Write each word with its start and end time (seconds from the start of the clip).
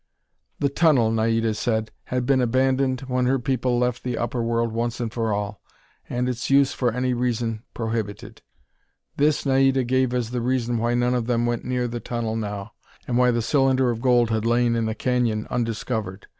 The 0.57 0.69
tunnel, 0.69 1.11
Naida 1.11 1.53
said, 1.53 1.91
had 2.05 2.25
been 2.25 2.41
abandoned 2.41 3.01
when 3.01 3.27
her 3.27 3.37
people 3.37 3.77
left 3.77 4.01
the 4.03 4.17
upper 4.17 4.41
world 4.41 4.71
once 4.71 4.99
and 4.99 5.13
for 5.13 5.31
all, 5.31 5.61
and 6.09 6.27
its 6.27 6.49
use 6.49 6.73
for 6.73 6.91
any 6.91 7.13
reason 7.13 7.61
prohibited. 7.75 8.41
This, 9.17 9.45
Naida 9.45 9.83
gave 9.83 10.11
as 10.11 10.31
the 10.31 10.41
reason 10.41 10.79
why 10.79 10.95
none 10.95 11.13
of 11.13 11.27
them 11.27 11.45
went 11.45 11.65
near 11.65 11.87
the 11.87 11.99
tunnel 11.99 12.35
now, 12.35 12.73
and 13.07 13.15
why 13.15 13.29
the 13.29 13.43
cylinder 13.43 13.91
of 13.91 14.01
gold 14.01 14.31
had 14.31 14.43
lain 14.43 14.75
in 14.75 14.87
the 14.87 14.95
canyon 14.95 15.45
undiscovered. 15.51 16.25